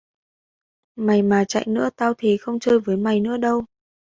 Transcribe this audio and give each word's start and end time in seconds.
Mày 0.95 1.21
mà 1.21 1.45
chạy 1.45 1.65
nữa 1.67 1.89
tao 1.95 2.13
thề 2.13 2.37
không 2.41 2.59
chơi 2.59 2.79
với 2.79 2.97
mày 2.97 3.19
nữa 3.19 3.37
đâu 3.37 3.65